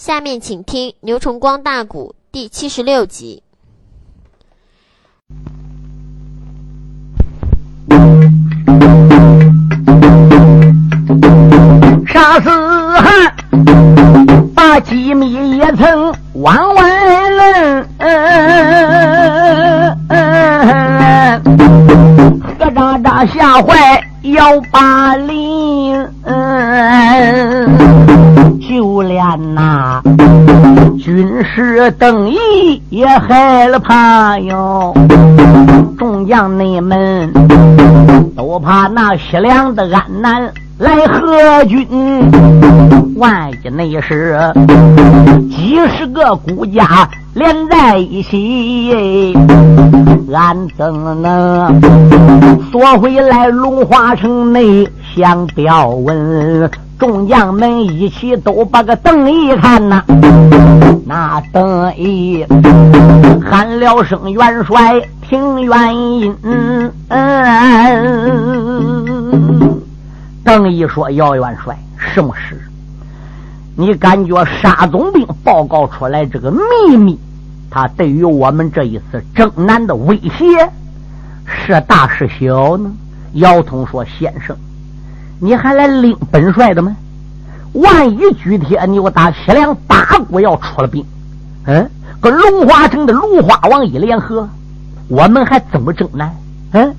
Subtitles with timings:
[0.00, 3.42] 下面请听牛崇光大鼓第七十六集。
[12.06, 13.36] 杀死汉，
[14.54, 17.86] 把机密也曾往外论。
[22.58, 25.59] 何渣渣吓坏幺八零，
[31.20, 34.94] 军师邓毅也害了怕哟。
[35.98, 37.30] 众将内们
[38.34, 40.50] 都怕那西凉的安南。
[40.78, 41.86] 来和军？
[43.16, 44.40] 万一内是
[45.50, 49.36] 几十个孤家连在一起，
[50.32, 51.82] 俺怎能
[52.72, 56.70] 缩回来龙华城内相表问？
[57.00, 60.04] 众将们一起都把个邓一看呐，
[61.06, 62.44] 那邓一
[63.42, 66.36] 喊了声元帅，听原因。
[70.44, 72.60] 邓毅说：“姚元帅，什么事？
[73.76, 77.18] 你感觉沙总兵报告出来这个秘密，
[77.70, 80.70] 他对于我们这一次征南的威胁
[81.46, 82.92] 是大是小呢？”
[83.34, 84.54] 姚通说：“先生，
[85.40, 86.94] 你还来领本帅的吗？
[87.72, 91.04] 万一举铁牛打西凉八国要出了兵，
[91.64, 94.48] 嗯，跟龙华城的芦花王一联合，
[95.08, 96.30] 我们还怎么争呢？
[96.72, 96.94] 嗯，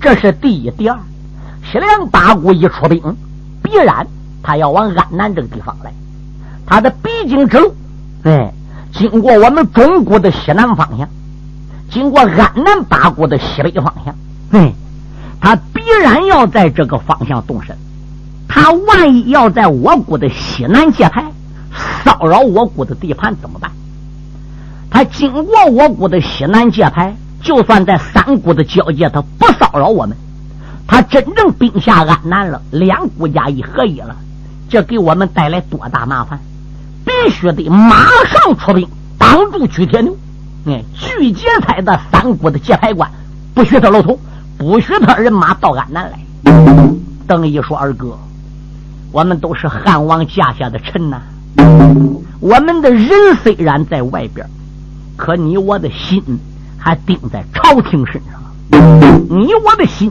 [0.00, 0.98] 这是第一，第二。”
[1.70, 3.00] 西凉八国一出兵，
[3.62, 4.06] 必然
[4.42, 5.92] 他要往安南这个地方来。
[6.66, 7.74] 他的必经之路，
[8.24, 8.52] 哎，
[8.92, 11.08] 经过我们中国的西南方向，
[11.90, 14.14] 经过安南八国的西北方向，
[14.52, 14.72] 哎，
[15.42, 17.76] 他必然要在这个方向动身。
[18.48, 21.24] 他万一要在我国的西南界牌
[22.04, 23.70] 骚扰我国的地盘怎么办？
[24.88, 30.16] 他经过我国的西南界牌，就算在三国的交界，他不骚扰我们。
[30.86, 34.14] 他真正兵下安南了，两国家一合一了，
[34.68, 36.38] 这给我们带来多大麻烦？
[37.04, 38.86] 必须得马上出兵
[39.18, 40.16] 挡住曲铁牛。
[40.66, 43.10] 哎，巨劫财的三国的界牌关，
[43.54, 44.20] 不许他露头，
[44.62, 46.20] 不许他人马到安南来。
[47.26, 48.16] 邓毅说：“二哥，
[49.10, 51.20] 我们都是汉王驾下的臣呐，
[52.38, 53.10] 我们的人
[53.42, 54.46] 虽然在外边，
[55.16, 56.22] 可你我的心
[56.78, 58.40] 还定在朝廷身上，
[59.28, 60.10] 你我的心。”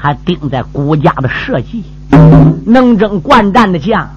[0.00, 1.82] 还盯在国家的社稷，
[2.64, 4.08] 能征惯战的将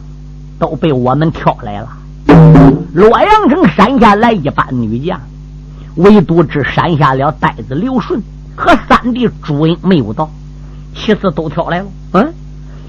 [0.59, 1.89] 都被我们挑来了。
[2.93, 5.19] 洛阳城山下来一班女将，
[5.95, 8.21] 唯独只山下了呆子刘顺
[8.61, 10.29] 和三弟朱英没有到，
[10.93, 11.87] 其次都挑来了。
[12.13, 12.31] 嗯，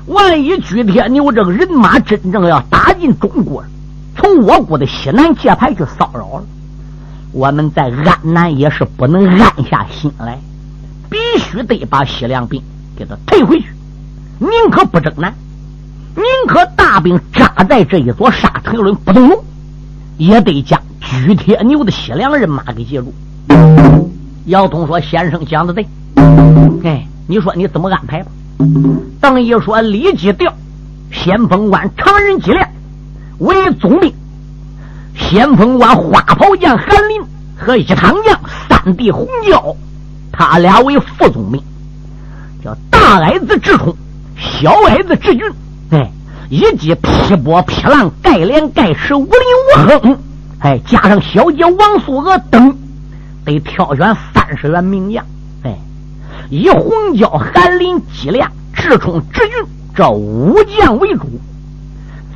[0.05, 3.65] 万一举铁牛这个人马真正要打进中国，
[4.15, 6.45] 从我国的西南界牌去骚扰了，
[7.33, 10.39] 我们在安南也是不能安下心来，
[11.09, 12.63] 必须得把西凉兵。
[12.95, 13.69] 给他退回去，
[14.39, 15.33] 宁可不征南，
[16.15, 19.45] 宁可大兵扎在这一座沙城轮不动用，
[20.19, 23.15] 也得将举铁牛的西凉人马给截住。
[24.47, 25.87] 姚通说：“先生讲的对，
[26.85, 28.31] 哎，你说你怎么安排吧？”
[29.21, 30.53] 邓毅说：“立即调
[31.13, 32.69] 先锋官常人脊梁
[33.39, 34.13] 为总兵，
[35.17, 37.23] 先锋官花袍将韩林
[37.57, 39.77] 和一堂将三弟红椒，
[40.33, 41.63] 他俩为副总兵。”
[42.65, 43.95] 叫大矮子直冲，
[44.37, 45.43] 小矮子直军，
[45.91, 46.11] 哎，
[46.49, 50.19] 以及劈波劈浪、盖连盖石、无林无亨，
[50.61, 52.79] 哎，加上小姐王素娥等，
[53.45, 55.25] 得挑选三十员名将，
[55.63, 55.77] 哎，
[56.51, 59.53] 以红椒、韩林、脊梁、直冲、直军
[59.95, 61.27] 这五将为主，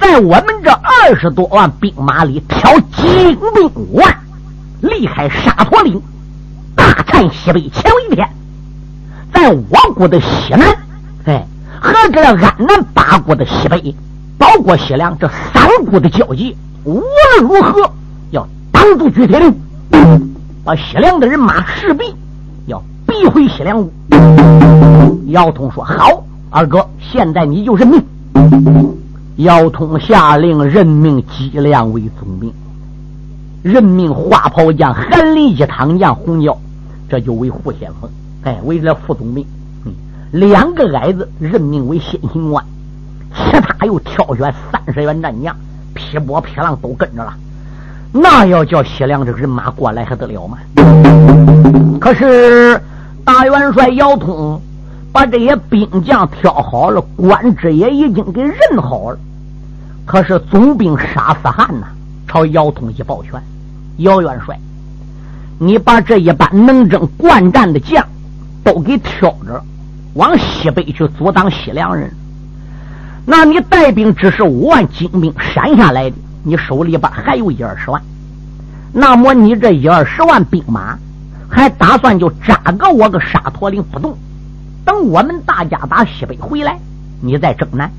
[0.01, 4.17] 在我们这二十多万兵马里挑精兵五万，
[4.81, 6.01] 离开沙陀岭，
[6.75, 8.29] 大战西北，前为天。
[9.33, 10.77] 在我国的西南，
[11.25, 11.47] 哎，
[11.81, 13.95] 和这安南八国的西北，
[14.39, 17.07] 包括西凉这三国的交界，无论
[17.43, 17.91] 如何
[18.31, 19.55] 要挡住巨铁岭，
[20.67, 22.13] 把西凉的人马势必
[22.67, 23.89] 要逼回西凉。
[25.29, 28.05] 姚通说：“好，二哥，现在你就任命。”
[29.39, 32.53] 姚通下令任命姬亮为总兵，
[33.63, 36.59] 任命花炮将韩林一堂将红椒，
[37.09, 38.11] 这就为副先锋。
[38.43, 39.47] 哎，为了副总兵，
[39.85, 39.93] 嗯，
[40.33, 42.65] 两个矮子任命为先行官，
[43.37, 45.55] 其他又挑选三十员战将，
[45.95, 47.33] 劈波劈浪都跟着了。
[48.19, 50.59] 那要叫西凉这个人马过来还得了吗？
[52.01, 52.81] 可是
[53.25, 54.61] 大元帅姚通
[55.13, 59.19] 把这些兵将挑好了，官职也已经给任好了。
[60.05, 61.87] 可是总兵沙思汉呐，
[62.29, 63.33] 朝姚通一抱拳
[63.99, 64.59] ：“姚元帅，
[65.59, 68.05] 你把这一班能征惯战的将
[68.63, 69.63] 都给挑着，
[70.15, 72.11] 往西北去阻挡西凉人。
[73.25, 76.17] 那你带兵只是五万精兵闪下来的，
[76.47, 78.01] 你手里边还有一二十万。
[78.93, 80.97] 那么你这一二十万兵马，
[81.49, 84.17] 还打算就扎个我个沙陀岭不动，
[84.85, 86.79] 等我们大家打西北回来，
[87.21, 87.91] 你再征南？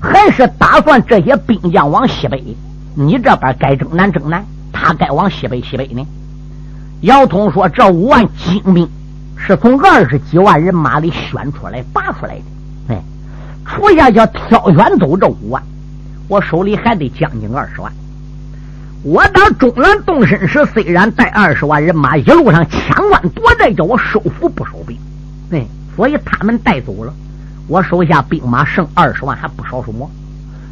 [0.00, 2.56] 还是打算这些兵将往西北？
[2.94, 4.42] 你这边该征南征南，
[4.72, 6.02] 他该往西北西北呢？
[7.02, 8.88] 姚通说：“这五万精兵
[9.36, 12.44] 是从二十几万人马里选出来拔出来的。
[12.94, 13.02] 哎，
[13.66, 15.62] 出下叫挑选走这五万，
[16.30, 17.92] 我手里还得将近二十万。
[19.02, 24.96] 我打中原动身时，虽然带二十万人马，一路上枪关夺寨，叫我收服不收兵。
[25.50, 25.66] 哎，
[25.96, 27.12] 所以他们带走了，
[27.66, 30.08] 我手下兵马剩二十万，还不少数么？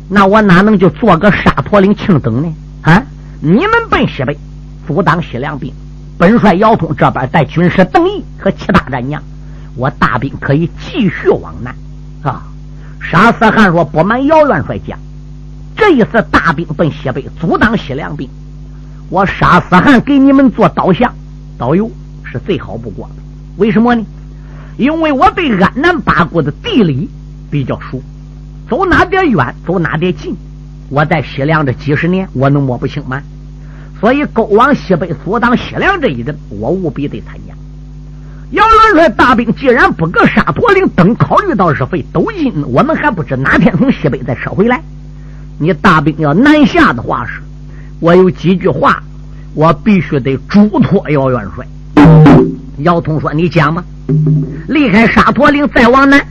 [0.09, 2.55] 那我哪能就做个沙陀岭庆等呢？
[2.83, 3.03] 啊！
[3.41, 4.39] 你们奔西北
[4.87, 5.75] 阻挡西凉兵，
[6.17, 9.21] 本帅姚通这边带军师邓毅和其他战将，
[9.75, 11.75] 我大兵可以继续往南。
[12.23, 12.45] 啊！
[13.01, 14.99] 沙思汗说：“不瞒姚元帅讲，
[15.79, 18.29] 这一次大兵奔西北阻挡西凉兵，
[19.09, 21.15] 我沙思汗给你们做导向
[21.57, 21.89] 导游
[22.25, 23.23] 是最好不过的。
[23.57, 24.05] 为什么呢？
[24.77, 27.09] 因为我对安南八国的地理
[27.51, 28.03] 比较熟。”
[28.69, 30.37] 走哪点远，走哪点近，
[30.91, 33.23] 我在西凉这几十年，我能摸不清吗？
[33.99, 37.55] 所以勾往西北阻挡西凉这一阵，我务必得参加。
[38.51, 44.83] 姚元帅大兵既然不搁沙陀岭等，考虑到是费斗金，我们还不知哪天从西北再撤回来。
[45.59, 47.41] 你大兵要南下的话，是，
[48.01, 49.03] 我有几句话，
[49.55, 51.67] 我必须得嘱托姚元帅。
[52.79, 53.83] 姚通说：“你讲嘛，
[54.69, 56.25] 离开沙陀岭再往南。”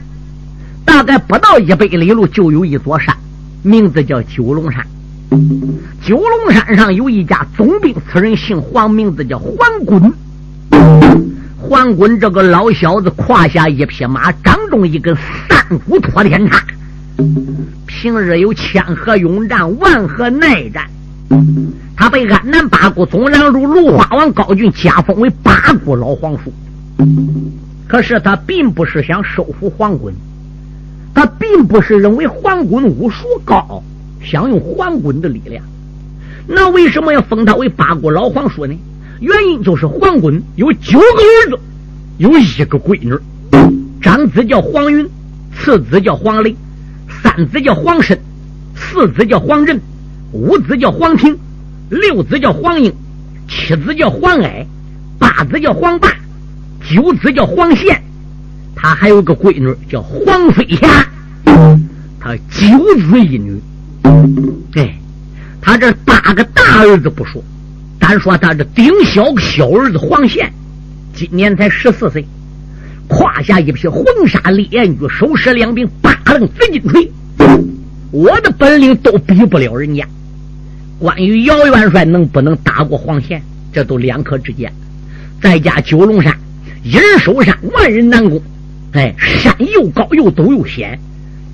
[0.82, 3.14] 大概不到一百里路，就有一座山，
[3.62, 4.86] 名字叫九龙山。
[6.02, 10.10] 九龙山上有一家总兵，此人姓黄，名字叫黄滚。
[11.58, 15.14] 黄滚这个老小子胯下一匹马，掌中一根
[15.46, 16.64] 三股托天叉。
[18.00, 20.88] 平日有千合勇战，万合耐战。
[21.96, 26.52] 他被安南八国总长如芦花王高俊加封为八股老皇叔。
[27.88, 30.14] 可是他并不是想收服黄滚。
[31.12, 33.82] 他并不是认为黄滚武术高，
[34.22, 35.64] 想用黄滚的力量。
[36.46, 38.78] 那为什么要封他为八国老皇叔呢？
[39.18, 41.58] 原因就是黄滚有九个儿子，
[42.18, 43.12] 有一个闺女，
[44.00, 45.04] 长子叫黄云，
[45.56, 46.54] 次子叫黄雷，
[47.22, 48.18] 三子叫黄申，
[48.74, 49.80] 四子叫黄仁，
[50.32, 51.36] 五子叫黄庭，
[51.90, 52.92] 六子叫黄英，
[53.48, 54.66] 七子叫黄爱，
[55.18, 56.08] 八子叫黄霸，
[56.88, 58.02] 九子叫黄宪。
[58.76, 61.08] 他还有个闺女叫黄飞霞，
[62.20, 63.60] 他九子一女。
[64.74, 64.96] 哎，
[65.60, 67.42] 他这八个大儿子不说，
[67.98, 70.52] 单说他这顶小小儿子黄宪，
[71.14, 72.24] 今年才十四岁，
[73.08, 77.10] 胯下一匹黄沙烈焰驹，手持两柄八棱紫金锤，
[78.10, 80.06] 我的本领都比不了人家。
[80.98, 84.72] 关于姚元帅能不能打过黄宪，这都两可之间。
[85.40, 86.36] 再加九龙山，
[86.82, 88.40] 一人守山，万人难攻。
[88.92, 90.98] 哎，山又高又陡又险，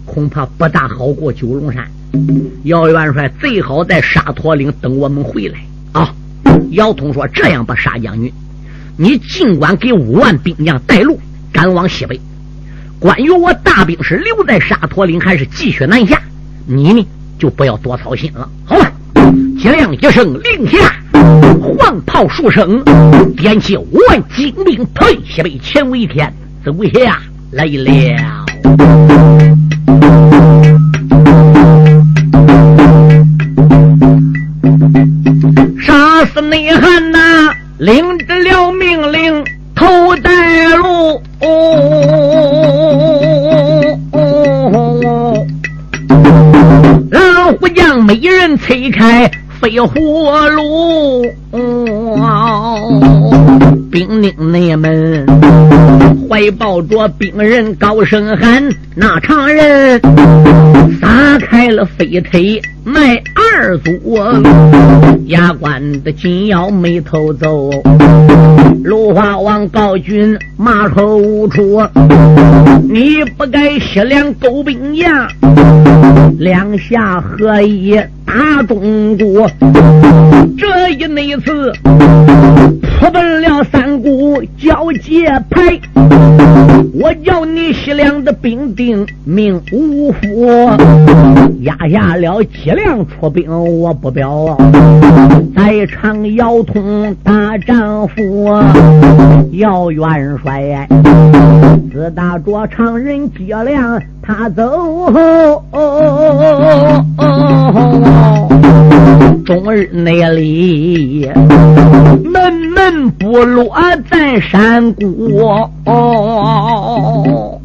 [0.07, 1.87] 恐怕不大好过九龙山。
[2.65, 5.59] 姚元帅最好在沙陀岭等我们回来
[5.93, 6.15] 啊！
[6.71, 8.33] 姚通说：“这样吧，沙将军，
[8.97, 11.19] 你尽管给五万兵将带路，
[11.55, 12.21] 赶往西北。
[12.99, 16.21] 关于我大兵是留在沙陀岭，还是继续南下，
[16.67, 17.07] 你呢
[17.39, 18.91] 就不要多操心了，好吧？”
[19.59, 20.95] 接亮一声令下，
[21.79, 22.83] 黄炮数声，
[23.37, 26.31] 点起五万精兵退西北，前为天。
[26.65, 27.21] 走下
[27.53, 28.47] 来了，
[35.79, 37.53] 杀死内汉呐！
[37.79, 39.45] 领着了命令，
[39.75, 41.23] 头带路。
[47.11, 51.27] 老虎将每人催开飞火路。
[53.91, 55.27] 兵丁内们
[56.29, 60.01] 怀抱着兵人，高声喊：“那常人
[61.01, 63.23] 撒开了飞腿迈
[63.57, 63.93] 二祖，
[65.27, 67.71] 牙关的紧要眉头皱。
[68.83, 71.81] 芦花王高军马口无出，
[72.91, 75.29] 你不该西凉勾兵呀，
[76.39, 77.95] 两下合一
[78.27, 79.49] 打中国。
[80.59, 81.73] 这一那次。”
[83.05, 85.79] 私奔了三股交界派，
[86.95, 90.71] 我叫你西凉的兵丁命无福，
[91.61, 94.57] 压下了七辆出兵我不表，
[95.55, 98.15] 在场姚通大丈夫
[99.53, 100.89] 姚元帅，
[101.93, 105.13] 自打着常人脊梁他走。
[105.13, 105.63] 后，
[109.45, 111.31] 终日内里。
[112.25, 113.77] 闷闷不落
[114.11, 115.61] 在山谷，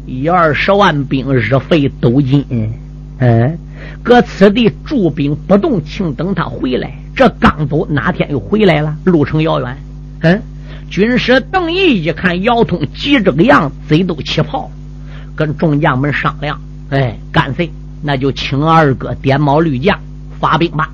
[0.06, 2.44] 一二十万兵日费斗金，
[3.18, 3.58] 嗯，
[4.02, 6.92] 搁此地驻兵不动，请等他回来。
[7.16, 8.94] 这刚走，哪天又回来了？
[9.04, 9.76] 路程遥远，
[10.20, 10.42] 嗯，
[10.90, 14.70] 军师邓毅一看姚通急这个样，嘴都起泡，
[15.34, 16.60] 跟众将们商量，
[16.90, 17.70] 哎，干脆
[18.02, 19.98] 那就请二哥点卯绿将
[20.38, 20.90] 发兵吧。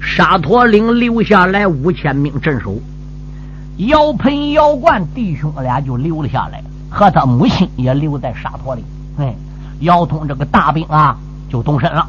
[0.00, 2.76] 沙陀岭留下来五千兵镇守。
[3.76, 8.84] 姚鹏、姚冠弟兄俩就留了下来，和他母亲也留在沙陀岭。
[9.18, 9.34] 哎，
[9.80, 11.16] 姚通这个大兵啊，
[11.48, 12.06] 就动身了。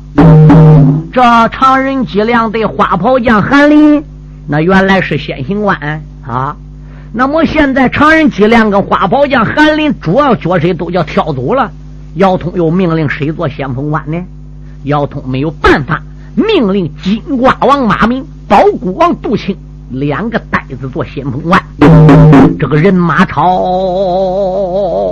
[1.12, 4.03] 这常人脊梁的花袍将韩林，
[4.48, 6.55] 那原来是先行官啊。
[7.12, 11.72] 那么现在常人脊梁跟花袍将韩林主要角色都叫挑走了。
[12.15, 14.19] 姚通又命令谁做先锋官呢？
[14.84, 16.01] 姚通没有办法，
[16.36, 19.57] 命令金瓜王马明、包谷王杜庆。
[19.91, 21.59] 两个呆子做先锋官，
[22.59, 25.12] 这个人马超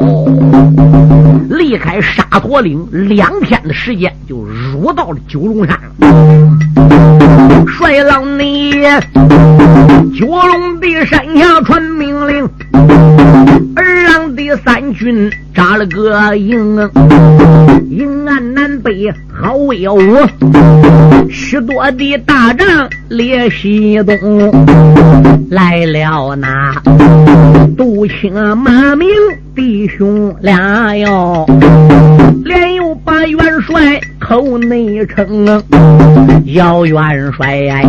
[1.50, 7.68] 离开沙陀岭两天的时间，就入到了九龙山了。
[7.68, 8.74] 帅老你
[10.18, 12.50] 九龙的山下传命令，
[13.76, 16.90] 二郎的三军扎了个营，
[17.90, 20.00] 营岸南北好威武，
[21.30, 24.52] 许多的大仗列西东。
[25.50, 26.74] 来了那
[27.76, 29.08] 杜青马明
[29.56, 31.46] 弟兄俩哟，
[32.46, 35.64] 连又把元帅口内称，
[36.46, 37.84] 姚元帅，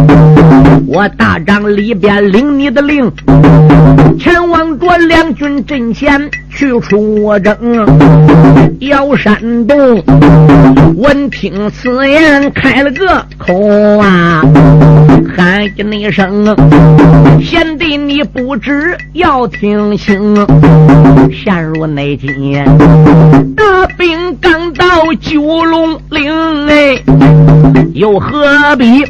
[0.86, 3.10] 我大帐里边领你的令，
[4.16, 7.86] 前往着两军阵前去出征。
[8.80, 10.02] 姚山东
[10.96, 14.42] 闻听此言，开了个口啊，
[15.36, 16.54] 喊一声。
[17.42, 20.46] 贤弟，你不知要听清，
[21.32, 22.28] 陷入内急，
[23.56, 24.86] 大兵刚到
[25.20, 27.02] 九龙岭，哎，
[27.94, 29.04] 又何必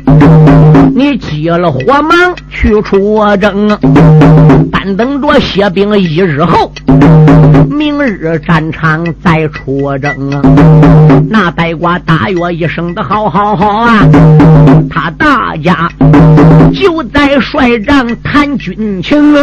[0.94, 3.68] 你急了火忙去出征？
[4.78, 6.70] 单等着歇兵一日后，
[7.68, 10.40] 明日战场再出征啊！
[11.28, 14.06] 那呆瓜大约一声的好好好啊！
[14.88, 15.90] 他大家
[16.72, 18.06] 就在帅帐。
[18.22, 19.34] 谈军情，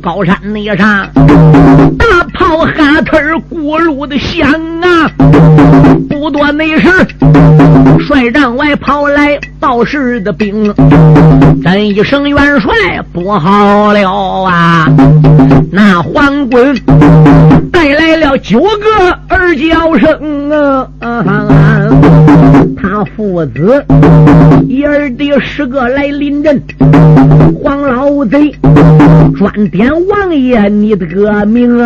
[0.00, 1.08] 高山那上
[1.96, 3.18] 大炮哈特
[3.48, 5.08] 咕噜的响啊！
[6.08, 6.88] 不多那时，
[8.00, 10.74] 帅帐外跑来报事的兵，
[11.62, 12.72] 咱一声元帅
[13.12, 14.88] 不好了啊！
[15.70, 16.76] 那黄棍
[17.72, 18.66] 带来了九个
[19.28, 21.26] 儿叫声啊！
[22.76, 23.84] 他父子
[24.68, 26.62] 一儿弟十个来临阵。
[27.62, 28.52] 黄老贼
[29.36, 31.78] 专点王爷你的个名，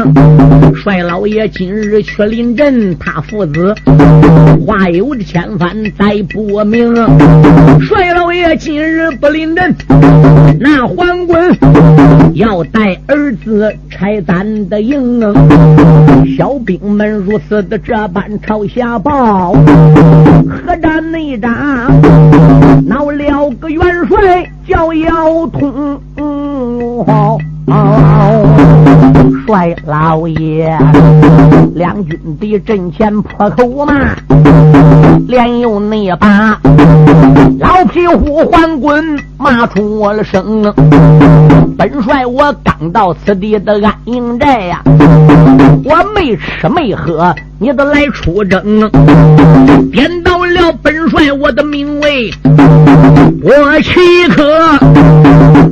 [0.75, 3.75] 帅老爷今日去临阵，他父子
[4.67, 6.95] 话有的千番再不明。
[7.81, 9.75] 帅老爷今日不临阵，
[10.59, 11.55] 那黄棍
[12.37, 15.23] 要带儿子拆咱的营。
[16.37, 21.51] 小兵们如此的这般朝下报，何战内战，
[22.87, 24.47] 闹了个元帅。
[24.69, 26.01] 叫姚通，
[29.47, 30.77] 帅老爷，
[31.75, 33.95] 两军的阵前破口骂，
[35.27, 36.59] 连用那把
[37.59, 40.73] 老皮虎环滚骂出我了声。
[41.79, 44.81] 本帅我刚到此地的安营寨呀，
[45.85, 48.91] 我没吃没喝，你都来出征，
[49.93, 52.31] 颠倒了本帅我的名位。
[53.43, 54.43] 我岂可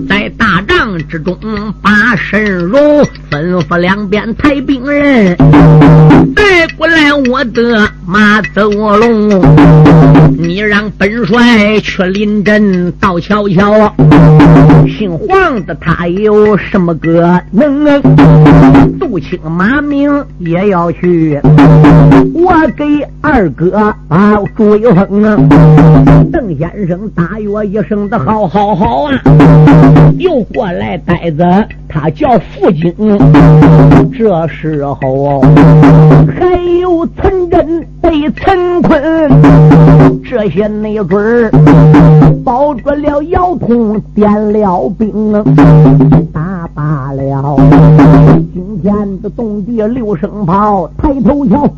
[0.08, 0.73] 在大战
[1.08, 1.36] 之中
[1.82, 3.04] 把身容？
[3.30, 5.36] 吩咐两边抬兵人，
[6.34, 9.42] 带过来我的马走龙。
[10.36, 13.94] 你让本帅去临阵，到瞧瞧。
[14.98, 18.00] 姓黄的他有什么个能？
[18.98, 21.40] 杜青马明也要去。
[22.34, 22.84] 我给
[23.20, 25.36] 二哥啊朱威风啊，
[26.32, 29.12] 邓先生大约一声的好好好啊，
[30.18, 31.44] 又过来呆子，
[31.88, 32.92] 他叫傅金。
[34.16, 35.40] 这时候
[36.38, 39.30] 还有陈真被陈坤，
[40.24, 41.50] 这些内准儿
[42.42, 45.32] 保住了姚通，点了兵，
[46.32, 47.56] 打罢了。
[48.54, 51.68] 今天的动地六声炮，抬头瞧，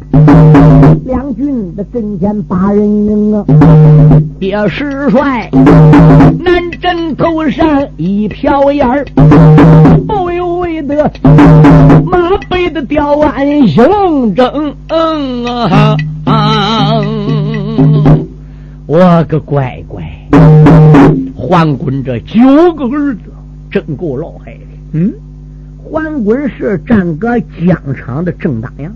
[1.04, 3.44] 两军的阵前八人营啊！
[4.38, 9.04] 别师帅，南阵头上一飘烟儿，
[10.06, 11.10] 不由为得
[12.04, 14.74] 马背的吊鞍行正
[15.58, 15.96] 啊！
[18.86, 20.04] 我个乖乖，
[21.34, 22.40] 桓滚这九
[22.74, 23.20] 个儿子
[23.68, 24.60] 真够老害的，
[24.92, 25.12] 嗯。
[25.82, 28.92] 桓滚是战个疆场的正当阳，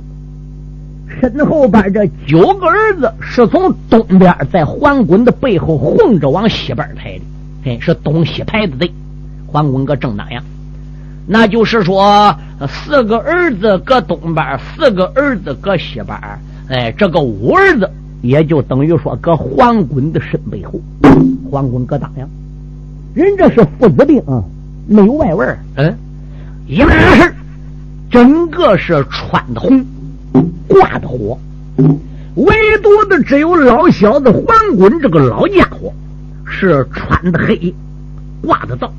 [1.20, 7.24] 身后边这九个儿子是从东边在桓滚的背后混着往西边排的，
[7.64, 8.92] 哎，是东西排的队。
[9.48, 10.44] 桓滚个正当阳，
[11.26, 12.36] 那就是说
[12.68, 16.16] 四个儿子搁东边，四个儿子搁西边，
[16.68, 17.90] 哎，这个五儿子
[18.22, 20.80] 也就等于说搁黄滚的身背后，
[21.50, 22.28] 黄滚搁当阳，
[23.14, 24.42] 人这是父子兵啊，
[24.86, 25.46] 没有外味
[25.76, 25.96] 嗯。
[26.66, 27.34] 一码事，
[28.10, 29.84] 整个是穿的红，
[30.68, 31.36] 挂的火，
[32.36, 35.92] 唯独的只有老小子黄滚这个老家伙
[36.46, 37.74] 是穿的黑，
[38.40, 38.92] 挂的道。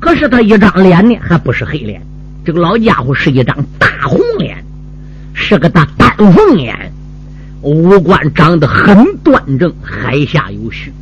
[0.00, 2.00] 可是他一张脸呢，还不是黑脸，
[2.42, 4.64] 这个老家伙是一张大红脸，
[5.34, 6.90] 是个大丹凤眼，
[7.62, 10.92] 五官长得很端正，海下有须，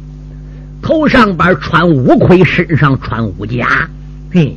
[0.82, 3.88] 头上边穿乌盔，身上穿乌甲，
[4.32, 4.56] 嘿。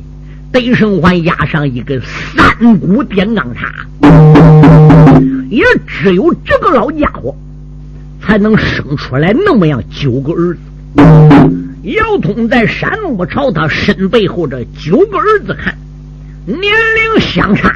[0.52, 3.72] 得胜环压上一根三股电钢叉，
[5.48, 7.36] 也只有这个老家伙
[8.20, 10.60] 才能生出来那么样九个儿子。
[11.82, 15.78] 姚通在山木朝他身背后这九个儿子看，
[16.46, 17.72] 年龄相差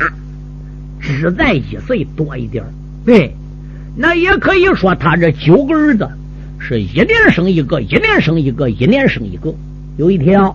[1.00, 2.64] 只在一岁多一点
[3.06, 3.36] 对，
[3.96, 6.08] 那也可以说他这九个儿子
[6.58, 9.54] 是一年生一个，一年生一个，一年生一个。
[9.96, 10.52] 有一天。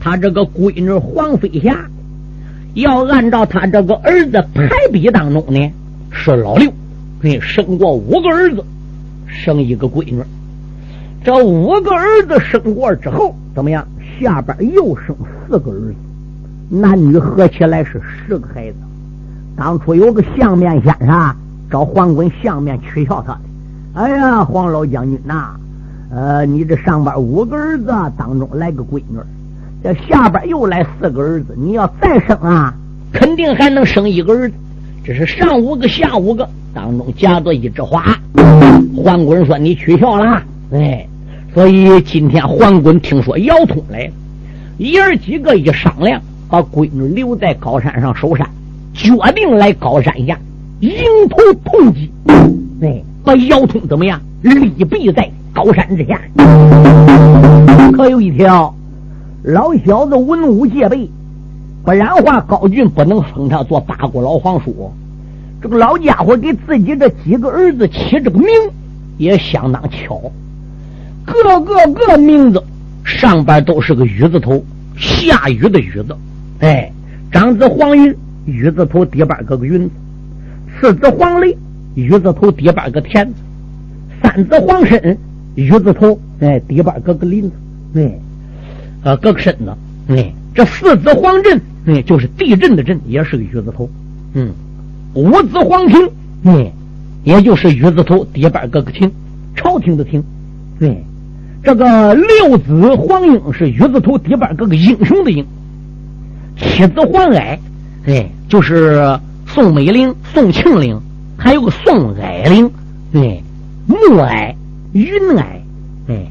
[0.00, 1.88] 他这个闺女黄飞霞，
[2.74, 5.72] 要按照他这个儿子排比当中呢，
[6.10, 6.70] 是老六，
[7.22, 8.62] 哎，生过五个儿子，
[9.26, 10.22] 生一个闺女。
[11.24, 13.86] 这五个儿子生过之后，怎么样？
[14.20, 15.16] 下边又生
[15.48, 15.94] 四个儿子，
[16.68, 18.76] 男女合起来是十个孩子。
[19.56, 21.34] 当初有个相面先生
[21.70, 23.40] 找黄滚相面取笑他的，
[23.94, 25.56] 哎呀，黄老将军呐，
[26.10, 29.18] 呃，你这上边五个儿子当中来个闺女。
[29.82, 32.74] 这下边又来四个儿子，你要再生啊，
[33.12, 34.54] 肯定还能生一个儿子。
[35.04, 38.18] 这是上五个下五个，当中夹着一枝花。
[38.96, 41.06] 桓滚说：“你取笑了。”哎，
[41.52, 44.12] 所以今天桓滚听说姚通来了，
[44.78, 48.48] 爷儿几个一商量，把闺女留在高山上守山，
[48.94, 50.38] 决定来高山下
[50.84, 52.10] 迎头痛击。
[52.82, 54.20] 哎，把姚通怎么样？
[54.42, 56.20] 力毙在高山之下。
[57.92, 58.74] 可有一条。
[59.42, 61.08] 老小子文武戒备，
[61.84, 64.92] 不然话高俊不能封他做八国老皇叔。
[65.62, 68.48] 这个老家伙给自己这几个儿子起这个名
[69.16, 70.32] 也相当巧，
[71.24, 72.62] 个个个名字
[73.04, 74.62] 上边都是个雨字头，
[74.96, 76.16] 下雨的雨字。
[76.60, 76.90] 哎，
[77.30, 78.14] 长子黄云，
[78.46, 79.90] 雨字头底边搁个云字；
[80.80, 81.56] 四子黄雷，
[81.94, 83.34] 雨字头底边个田字；
[84.22, 85.16] 三子黄申，
[85.54, 87.52] 雨字头哎底边个个林子。
[87.96, 88.18] 哎。
[89.06, 89.76] 呃，个身子，
[90.08, 93.86] 哎，这四子黄震，哎，就是地震的震，也是个雨字头，
[94.32, 94.50] 嗯，
[95.12, 96.08] 五子黄庭，
[96.44, 96.72] 哎，
[97.22, 99.12] 也就是雨字头，底边个个庭，
[99.54, 100.24] 朝廷的廷，
[100.78, 101.04] 对，
[101.62, 105.44] 这个六子黄英是雨字头，底边个个英雄的英，
[106.56, 107.60] 七子黄矮，
[108.06, 109.20] 哎，就是
[109.54, 111.00] 宋美龄、宋庆龄，
[111.36, 112.68] 还有个宋霭龄，
[113.12, 113.40] 哎，
[113.86, 114.52] 暮霭、
[114.92, 115.44] 云霭，
[116.08, 116.26] 哎，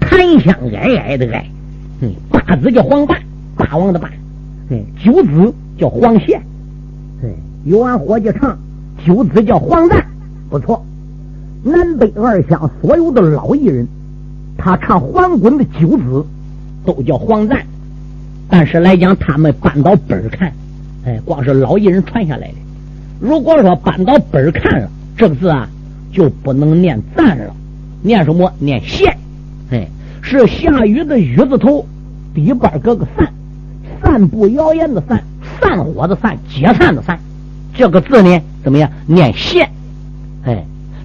[0.00, 1.42] 檀香霭霭的霭。
[2.00, 3.14] 嗯八子叫黄霸，
[3.56, 4.10] 霸王的霸。
[4.70, 6.40] 哎，九子叫黄宪。
[7.22, 7.28] 哎，
[7.64, 8.58] 有俺伙计唱，
[9.04, 10.06] 九子叫黄赞，
[10.48, 10.82] 不错。
[11.62, 13.86] 南北二乡所有的老艺人，
[14.56, 16.24] 他唱黄滚的九子
[16.86, 17.66] 都叫黄赞。
[18.48, 20.50] 但是来讲，他们搬到本儿看，
[21.04, 22.54] 哎，光是老艺人传下来的。
[23.20, 25.68] 如果说搬到本儿看了，这个字啊，
[26.12, 27.54] 就不能念赞了，
[28.02, 28.52] 念什么？
[28.58, 29.16] 念宪。
[29.70, 29.88] 哎，
[30.20, 31.86] 是下雨的雨字头。
[32.34, 33.30] 底板搁个散，
[34.00, 35.22] 散布谣言的散，
[35.60, 37.18] 散伙的散，解散的散。
[37.74, 38.90] 这个字呢，怎么样？
[39.06, 39.68] 念线，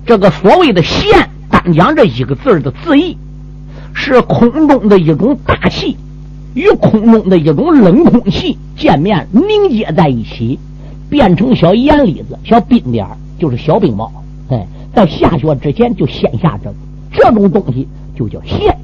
[0.05, 3.17] 这个所谓的县，单讲这一个字的字义，
[3.93, 5.97] 是空中的一种大气
[6.57, 10.57] 与空中的一种冷空气见面凝结在一起，
[11.07, 13.05] 变成小盐粒子、小冰点
[13.37, 14.09] 就是小冰雹。
[14.49, 16.73] 哎，在下雪之前就先下这
[17.11, 18.75] 这种东西就叫线，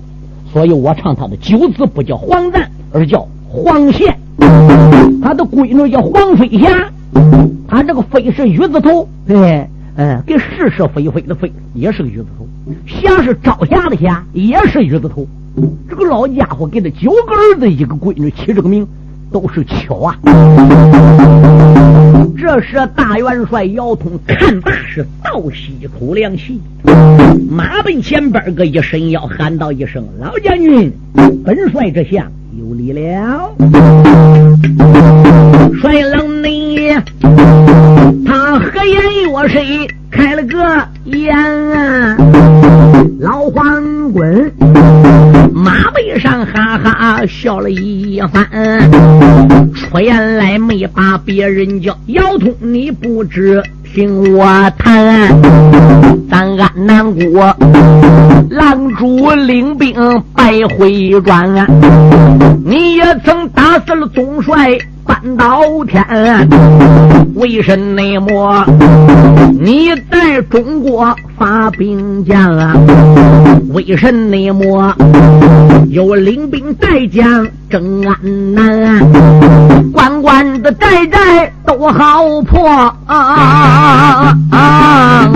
[0.53, 4.15] 所以我唱他的九字不叫黄赞，而叫黄线。
[5.23, 6.91] 他的闺女叫黄飞霞，
[7.67, 9.67] 他这个飞是雨字头，对。
[9.95, 12.47] 嗯，给是是非非的非也是个雨字头，
[12.85, 15.27] 霞是朝霞的霞也是雨字头。
[15.89, 18.87] 这个老家伙给他九个儿子一个闺女起这个名，
[19.31, 20.17] 都是巧啊。
[22.35, 26.59] 这时大元帅姚通看罢是倒吸一口凉气，
[27.49, 30.91] 马奔前边个一伸腰喊道一声：“老将军，
[31.45, 33.53] 本帅这下有礼了。”
[35.79, 36.49] 帅冷呢，
[38.25, 40.57] 他何言若谁开了个
[41.05, 42.17] 眼啊？
[43.19, 44.51] 老黄滚，
[45.63, 48.45] 马背上哈哈笑了一番，
[49.73, 53.63] 出言来没把别人叫，姚通你不知。
[53.93, 54.43] 听我
[54.77, 55.29] 谈，
[56.27, 57.55] 咱安南国
[58.49, 59.93] 狼主领兵
[60.35, 61.47] 败回转，
[62.65, 66.05] 你也曾打死了总帅半岛天，
[67.35, 68.65] 为什么
[69.59, 72.73] 你在中国发兵将啊？
[73.73, 74.95] 为什么
[75.89, 78.99] 有领兵带将征安南？
[79.91, 82.67] 关关的寨寨都好破
[83.05, 83.15] 啊！
[83.15, 85.29] 啊啊！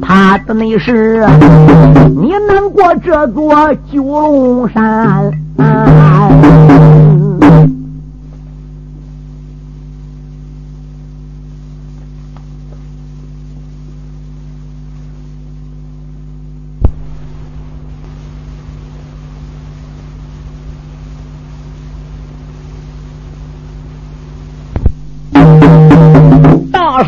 [0.00, 1.26] 怕的那是
[2.16, 5.32] 你难过这座九龙山。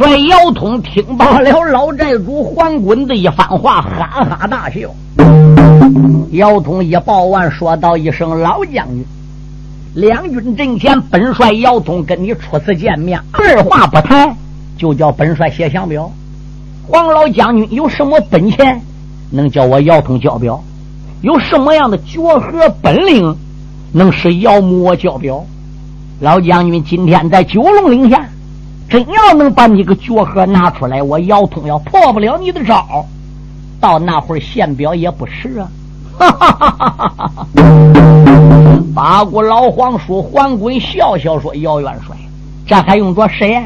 [0.00, 4.88] 帅姚通听罢了 老寨主黄滚的一番话，哈哈大笑。
[6.30, 9.04] 姚通一报完，说道一声：“老将军，
[9.92, 14.34] 两军阵前，本帅姚通跟你初次见面，二话不谈
[14.78, 16.10] 就叫本帅写降表。
[16.88, 18.80] 黄老将军有什么本钱，
[19.30, 20.64] 能叫我姚通交表？
[21.20, 23.36] 有什么样的绝和本领，
[23.92, 25.44] 能使姚母我交表？
[26.20, 28.26] 老将军今天在九龙岭下。”
[28.90, 33.07] 真要能把你个绝活拿出来，我姚通要破不了你的招，
[33.81, 35.70] 到那会儿献表也不迟啊！
[38.92, 42.16] 八股老黄叔黄滚笑笑说：“姚元帅，
[42.66, 43.62] 这还用着谁？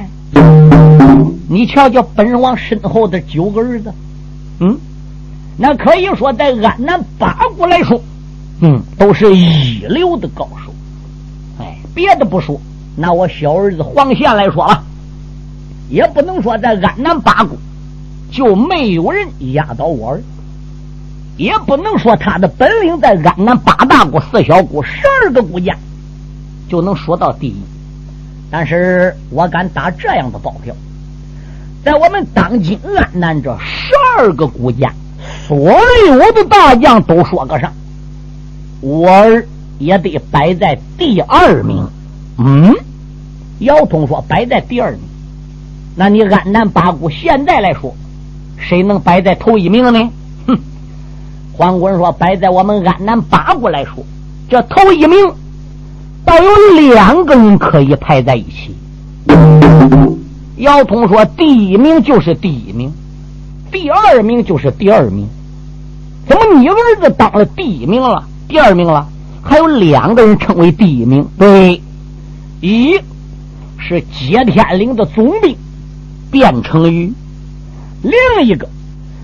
[1.49, 3.91] 你瞧瞧本王身后的九个儿子，
[4.61, 4.79] 嗯，
[5.57, 7.99] 那可以说在安南八股来说，
[8.61, 10.71] 嗯，都是一流的高手。
[11.59, 12.61] 哎，别的不说，
[12.95, 14.85] 拿我小儿子黄宪来说了。”
[15.89, 17.59] 也不能说在安南八股
[18.31, 20.23] 就没有人压倒我儿，
[21.37, 25.77] 也不能说他的本领在安南八大股、四小股、十二个国家
[26.69, 27.57] 就能说到第一。
[28.51, 30.75] 但是我敢打这样的保票，
[31.85, 34.93] 在我们当今安南这十二个国家，
[35.47, 35.73] 所
[36.07, 37.73] 有的大将都说个上，
[38.81, 39.45] 我儿
[39.79, 41.85] 也得摆在第二名。
[42.39, 42.75] 嗯，
[43.59, 45.01] 姚通说摆在第二名。
[45.97, 47.95] 那你安南八股现在来说，
[48.59, 50.11] 谁能摆在头一名呢？
[50.47, 50.59] 哼！
[51.53, 54.05] 黄滚说摆在我们安南八股来说，
[54.49, 55.17] 这头一名
[56.25, 58.75] 倒有两个人可以排在一起。
[60.57, 62.93] 姚通说第一名就是第一名，
[63.71, 65.29] 第二名就是第二名。
[66.27, 69.07] 怎么你儿子当了第一名了，第二名了？
[69.43, 71.25] 还有两个人称为第一名。
[71.39, 71.81] 对，
[72.61, 72.99] 一
[73.79, 75.57] 是接天岭的总兵。
[76.35, 77.13] 变成鱼，
[78.03, 78.69] 另一个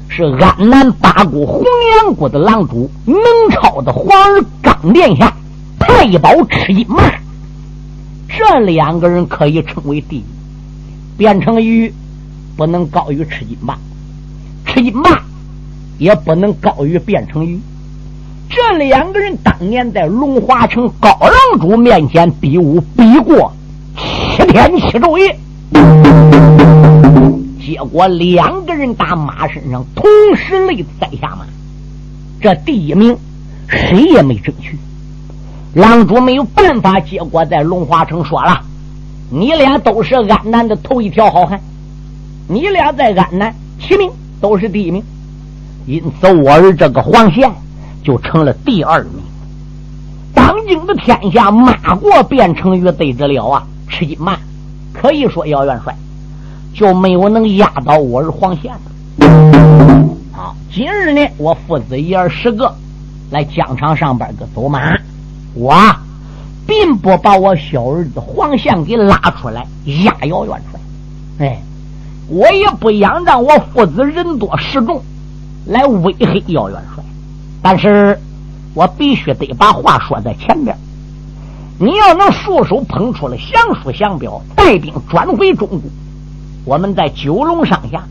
[0.08, 1.64] 是安南八股红
[2.04, 3.16] 阳国的狼主，能
[3.50, 5.34] 超的皇儿刚殿下
[5.76, 7.02] 太保赤金马，
[8.28, 10.24] 这两个人可以称为第一。
[11.18, 11.92] 变成鱼
[12.56, 13.76] 不能高于赤金马，
[14.64, 15.20] 赤金马
[15.98, 17.58] 也不能高于变成鱼。
[18.48, 23.52] 这两个人当年在龙华城高狼主面前比武，比过
[23.98, 25.36] 七天七昼夜。
[27.64, 31.44] 结果两个人打马身上同时擂栽下马，
[32.40, 33.16] 这第一名
[33.68, 34.78] 谁也没争取。
[35.74, 38.60] 狼主没有办法，结果在龙华城说了
[39.30, 41.60] ：“你俩都是安南的头一条好汉，
[42.48, 45.02] 你俩在安南齐名，都是第一名，
[45.86, 47.52] 因此我儿这个黄宪
[48.02, 49.12] 就成了第二名。
[50.34, 53.64] 当今的天下，马国变成于对之了啊！
[53.88, 54.38] 吃金慢，
[54.92, 55.94] 可以说姚元帅
[56.74, 59.28] 就没有能压倒我儿黄宪的。
[60.32, 62.74] 好，今日呢，我父子一儿十个
[63.30, 64.96] 来疆场上边个走马，
[65.54, 65.74] 我
[66.66, 69.66] 并不把我小儿子黄宪给拉出来
[70.04, 70.80] 压姚元帅，
[71.46, 71.62] 哎，
[72.28, 75.02] 我也不想让我父子人多势众
[75.66, 77.02] 来威胁姚元帅，
[77.62, 78.18] 但是。
[78.72, 80.78] 我必须得把话说在前边。
[81.80, 85.80] 你要能束手捧出了降书降表，带兵转回中国，
[86.64, 88.04] 我们在九龙上下，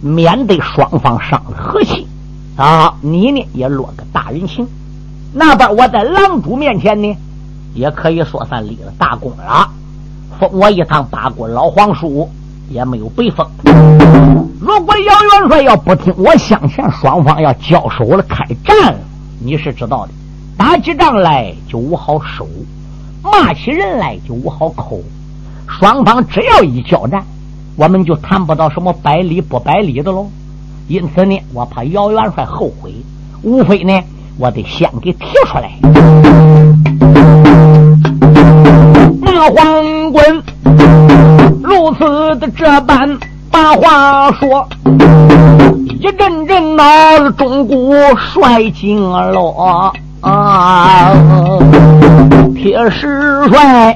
[0.00, 2.06] 免得双方伤了和气
[2.56, 2.94] 啊！
[3.00, 4.66] 你呢也落个大人情。
[5.32, 7.16] 那边我在狼主面前呢，
[7.74, 9.68] 也可以说算立了大功了，
[10.38, 12.28] 封我一趟八国老皇叔，
[12.70, 13.46] 也没有被封。
[14.60, 18.98] 如果杨元帅要不听我向前，双方要交手了，开战了。
[19.40, 20.12] 你是知道的，
[20.56, 22.48] 打起仗来就无好收，
[23.22, 25.02] 骂起人来就无好扣。
[25.66, 27.24] 双方只要一交战，
[27.76, 30.28] 我们就谈不到什么百里不百里的喽。
[30.88, 32.92] 因此呢，我怕姚元帅后悔，
[33.42, 34.00] 无非呢，
[34.38, 35.72] 我得先给提出来。
[39.20, 40.42] 那黄滚
[41.62, 43.18] 如此的这般
[43.50, 44.68] 把话说。
[45.88, 46.84] 一阵阵闹
[47.30, 51.12] 钟鼓帅进了啊！
[52.64, 53.06] 铁石
[53.50, 53.94] 帅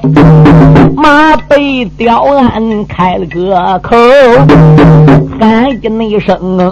[0.95, 3.97] 马背吊鞍开了个口，
[5.39, 6.71] 喊一那声：“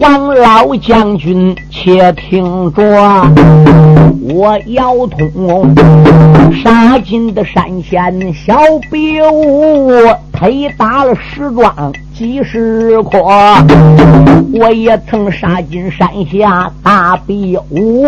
[0.00, 2.80] 黄老将军，且听着，
[4.32, 5.74] 我姚通
[6.62, 8.56] 杀进的山前小
[8.88, 9.90] 比武，
[10.32, 13.18] 推打了石庄。”几十颗，
[14.52, 18.06] 我也曾杀进山下大比武，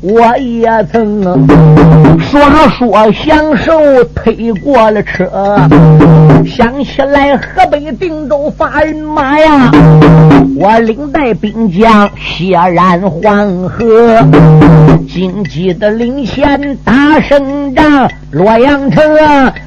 [0.00, 1.44] 我也曾
[2.30, 5.30] 耍说享受推过了车。
[6.46, 9.70] 想起来河北定州发人马呀，
[10.56, 14.18] 我领带兵将血染黄河，
[15.08, 19.02] 荆棘的领先打胜仗，洛阳城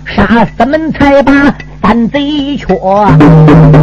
[0.06, 1.54] 杀死门才把。
[1.84, 2.68] 三贼缺，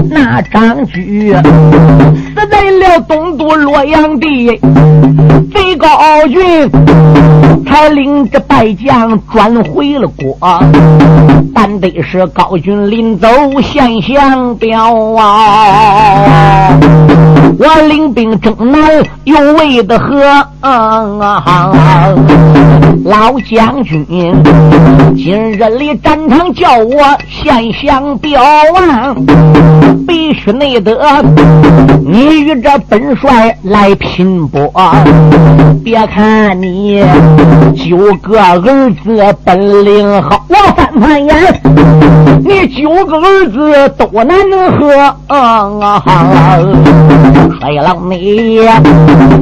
[0.08, 4.58] 那张举死在了东都洛阳地，
[5.52, 5.88] 贼高
[6.28, 6.70] 俊
[7.68, 10.34] 才领着败将转回了国，
[11.54, 13.28] 但得是高军临走
[13.62, 16.70] 献降表啊！
[17.58, 20.16] 我领兵征南，又为的何？
[23.04, 24.04] 老将军，
[25.14, 29.14] 今日里战场叫我献降表啊！
[30.06, 31.22] 必须内得
[32.04, 34.72] 你与这本帅来拼搏。
[35.84, 37.02] 别看你
[37.74, 41.60] 九个儿子本领好，我翻翻眼，
[42.44, 44.36] 你九个儿子都难
[44.78, 44.88] 喝。
[47.60, 48.60] 衰老你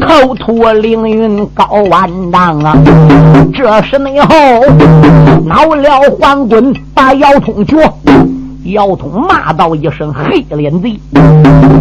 [0.00, 2.76] 口吐凌云高万丈啊！
[3.52, 4.28] 这时内后
[5.44, 7.76] 恼了黄滚，把姚通脚。
[8.64, 10.98] 姚通骂道一声：“黑脸贼！”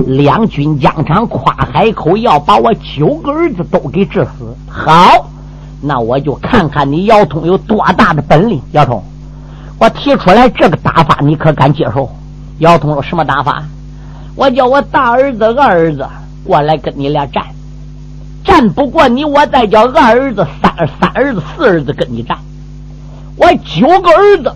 [0.06, 4.56] 两军疆场夸海口，要把我九个儿子都给治死。
[4.70, 5.28] 好，
[5.82, 8.62] 那我就看看你姚通有多大的本领。
[8.72, 9.04] 姚通，
[9.80, 12.10] 我提出来这个打法，你可敢接受？
[12.60, 13.64] 姚通说：“什么打法？
[14.36, 16.08] 我叫我大儿子、二儿子
[16.44, 17.44] 过来跟你俩战，
[18.44, 22.38] 战不过你，我再叫二儿子、三三儿子、四儿子跟你战。
[23.36, 24.54] 我九个儿子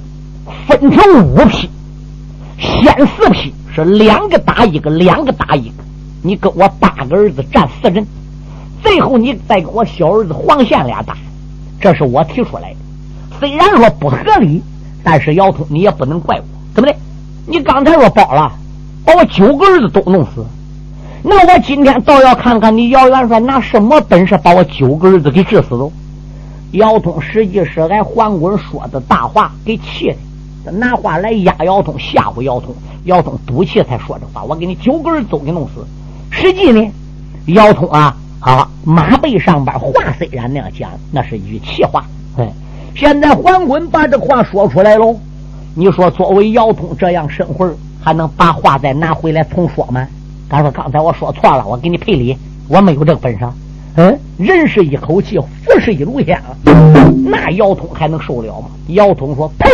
[0.67, 1.69] 分成五批。”
[2.58, 5.75] 先四批是两个打一个，两个打一个。
[6.21, 8.05] 你跟我八个儿子战四人，
[8.81, 11.17] 最后你再跟我小儿子黄宪俩打。
[11.81, 12.77] 这是我提出来的，
[13.39, 14.61] 虽然说不合理，
[15.03, 16.95] 但是姚通你也不能怪我，怎么的？
[17.47, 18.51] 你刚才说包了，
[19.05, 20.45] 把我九个儿子都弄死，
[21.23, 25.89] 那我今天倒要看看你姚元帅拿什么本事把我九个儿子给治死了。
[26.71, 30.13] 姚通实际是挨黄滚说的大话给气
[30.65, 30.71] 的。
[30.71, 34.43] 拿话来压姚通，吓唬姚通，姚通赌气才说这话。
[34.43, 35.83] 我给你九个人都给弄死。
[36.29, 36.91] 实际呢，
[37.45, 42.06] 姚通啊啊，马背上边话虽然那样讲，那是语气话。
[42.38, 42.49] 哎，
[42.95, 45.15] 现在黄滚把这话说出来喽。
[45.75, 50.08] 你说作为姚通这样神魂，还能把话再拿回来重说吗？
[50.49, 53.45] 他说刚才我说错了，我给你赔礼，我没有这个本事。
[53.95, 56.39] 嗯，人是一口气，佛是一炉香，
[57.25, 58.67] 那姚通还能受了吗？
[58.88, 59.69] 姚通说呸。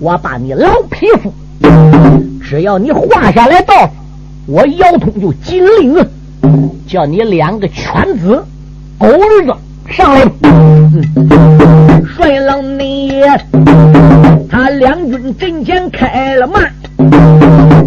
[0.00, 1.32] 我把你老匹夫，
[2.42, 3.88] 只要你画下来道，
[4.46, 5.94] 我姚通就紧领
[6.94, 8.40] 叫你两个犬子
[8.96, 9.52] 狗日子
[9.90, 10.22] 上来。
[12.16, 13.10] 帅老你，
[14.48, 16.60] 他两军阵前开了骂，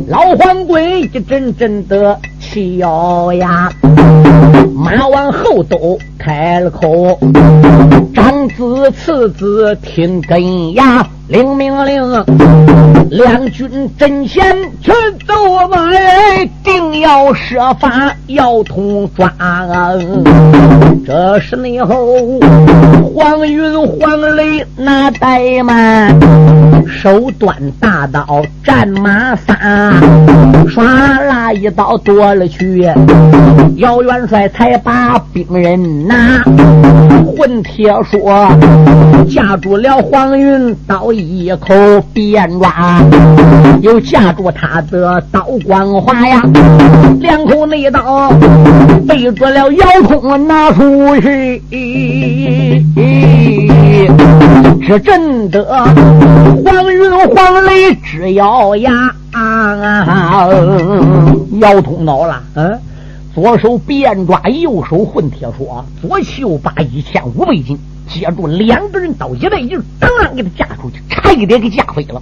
[0.09, 3.71] 老黄鬼一阵阵的气咬牙，
[4.75, 7.17] 马往后走开了口，
[8.13, 12.25] 长子次子听根牙，领命令，
[13.09, 14.91] 两军阵前去
[15.25, 15.33] 走
[15.71, 15.89] 马，
[16.65, 19.33] 定要设法要通抓。
[21.05, 21.97] 这是内后
[23.15, 26.13] 黄云黄雷那怠慢，
[26.85, 29.55] 手端大刀战马撒，
[30.67, 32.85] 唰啦一刀夺了去，
[33.77, 36.16] 姚元帅才把兵人拿，
[37.35, 38.47] 混铁说
[39.29, 41.73] 架住了黄云刀一口
[42.13, 42.99] 便抓，
[43.81, 46.41] 又架住他的刀光华呀，
[47.19, 48.31] 两口内刀
[49.07, 51.61] 背住了姚通拿出去。
[54.87, 55.63] 是真的，
[56.65, 58.91] 黄云黄雷直咬牙，
[61.59, 62.41] 摇通脑了。
[62.55, 62.79] 嗯，
[63.37, 67.77] 左手便抓，右手混铁锁，左袖把一千五百斤
[68.09, 72.19] 接住，两个人刀一带劲，当然给他架出去，差一点给架飞了。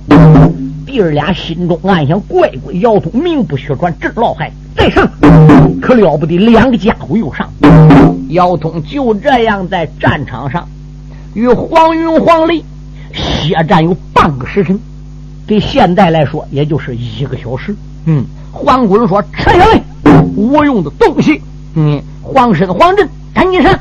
[0.86, 4.52] 弟儿俩心中暗想：乖乖，姚通名不虚传，真老害。
[4.76, 5.10] 再上，
[5.82, 7.50] 可了不得，两个家伙又上。
[8.32, 10.68] 姚通就这样在战场上。
[11.34, 12.62] 与黄云、黄雷
[13.14, 14.78] 血战有半个时辰，
[15.48, 17.74] 对现在来说也就是一个小时。
[18.04, 19.82] 嗯，黄滚说：“撤下来，
[20.36, 21.42] 无用的东西。”
[21.76, 23.74] 嗯，黄身、黄振赶紧上。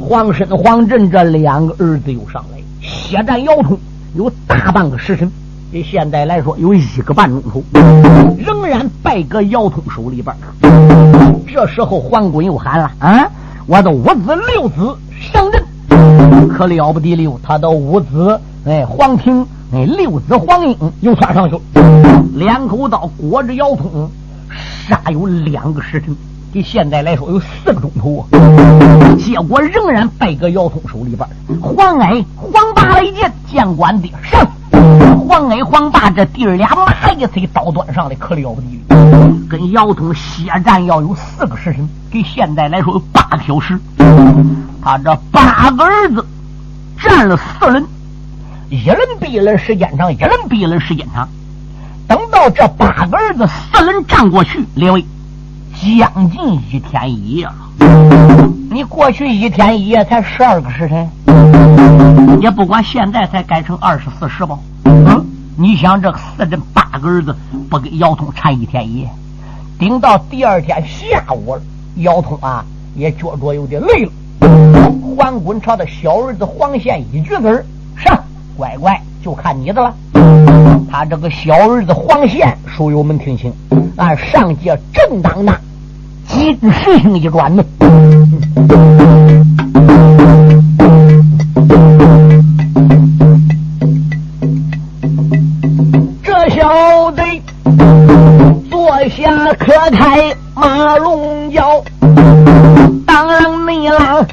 [0.00, 3.78] 黄身、黄振这两个儿子又上来，血战姚通
[4.14, 5.30] 有大半个时辰，
[5.72, 7.62] 比现在来说有一个半钟头，
[8.38, 10.34] 仍然败搁姚通手里边。
[11.46, 13.28] 这时候黄滚又喊了：“啊，
[13.66, 14.96] 我的五子六子
[15.32, 15.62] 上阵！”
[16.48, 21.58] 可了不得了，他的五子哎黄庭哎六子黄英又窜上去，
[22.34, 24.10] 两口刀裹着姚通，
[24.86, 26.14] 杀有两个时辰，
[26.52, 28.28] 给现在来说有四个钟头啊。
[29.18, 31.26] 结果仍然败搁姚通手里边。
[31.60, 34.46] 黄矮黄八来见，见官的上。
[35.26, 43.78] 黄矮黄八这弟儿俩马一催刀端上来，可了不得，跟姚通血战要有四个时辰，给现在来说有八个小时。
[44.82, 46.26] 他这八个儿子
[47.02, 47.82] 战了四轮，
[48.68, 51.26] 一轮比一轮时间长，一轮比一轮时间长。
[52.50, 55.04] 这八个儿子四轮战过去，列位
[55.74, 57.54] 将近一天一夜了。
[58.70, 64.58] 你过去一天一夜才十二个时辰，也不管现在才改成二十四时吧。
[64.84, 65.24] 嗯，
[65.56, 67.34] 你想这四阵八个儿子
[67.68, 69.08] 不给姚通缠一天一夜，
[69.78, 71.62] 顶到第二天下午了，
[71.96, 74.12] 姚通啊也觉着有点累了。
[75.16, 77.64] 黄滚朝的小儿子黄宪一句子儿
[77.96, 78.18] 上，
[78.56, 79.94] 乖乖就看你的了。
[80.96, 83.52] 他这个小儿子黄宪，书友们听清，
[83.96, 85.58] 啊，上界正当那
[86.28, 87.64] 金石星一转呢。
[96.22, 97.22] 这小子
[98.70, 101.82] 坐下可开马龙轿。
[103.04, 104.24] 当啷内啷，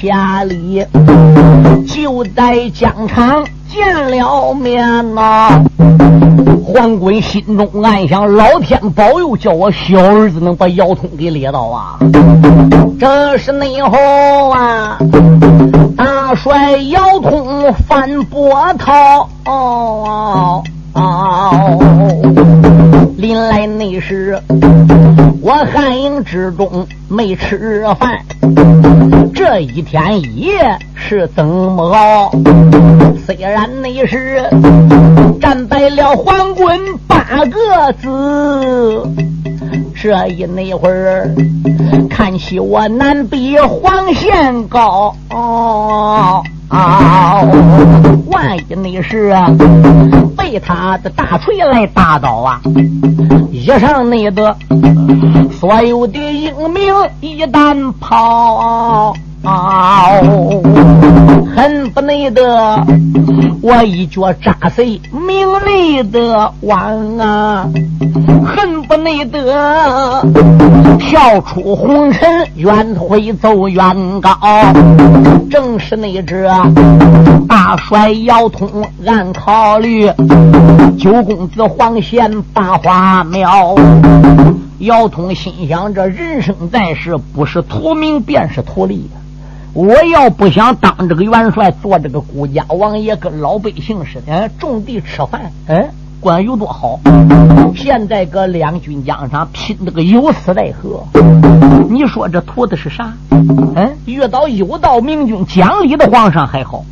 [0.00, 0.86] 下里
[1.88, 5.64] 就在疆场见了面呐。
[6.64, 11.98] 黄滚心中暗想：老天保佑，叫我小儿子能把姚通给猎到啊！
[13.00, 14.98] 这是内后啊。
[15.96, 19.28] 大帅姚通翻波涛，
[23.18, 24.40] 临来那时，
[25.42, 28.16] 我寒营之中没吃饭，
[29.34, 32.30] 这一天一夜是怎么熬？
[33.26, 34.40] 虽然那时
[35.40, 36.78] 战败了黄滚
[37.08, 39.02] 八个字。
[40.00, 41.28] 这一那会儿，
[42.08, 45.12] 看起我难比黄宪高，
[46.68, 47.42] 啊
[48.30, 49.34] 万一你是
[50.36, 52.60] 被他的大锤来打倒啊！
[53.50, 54.54] 一上那个
[55.58, 59.14] 所有的英名一旦跑，
[59.50, 60.12] 好
[61.56, 62.42] 恨不内得
[63.62, 67.66] 我一脚扎碎名利的网啊！
[68.44, 70.22] 恨不内得
[70.98, 74.30] 跳出红尘，远回走远高。
[75.50, 76.46] 正是那只
[77.48, 78.68] 大帅姚通
[79.06, 80.12] 暗考虑，
[80.98, 83.74] 九公子黄贤把花苗。
[84.80, 89.08] 姚通心想：这人生在世，不是图名便是图利。
[89.78, 96.98] 我要不想当这个元帅，做这个孤家王爷，跟老百姓似的种地吃饭，嗯，管有多好？
[97.76, 101.04] 现在搁两军疆上拼那个有死奈何，
[101.88, 103.12] 你说这图的是啥？
[103.30, 106.84] 嗯，遇到有道明君讲理的皇上还好，